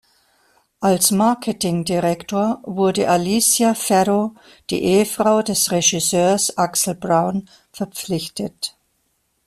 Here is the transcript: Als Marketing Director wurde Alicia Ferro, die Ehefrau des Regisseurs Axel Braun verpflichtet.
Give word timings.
Als 0.79 1.11
Marketing 1.11 1.85
Director 1.85 2.59
wurde 2.63 3.07
Alicia 3.07 3.75
Ferro, 3.75 4.33
die 4.71 4.81
Ehefrau 4.81 5.43
des 5.43 5.69
Regisseurs 5.69 6.57
Axel 6.57 6.95
Braun 6.95 7.47
verpflichtet. 7.71 8.75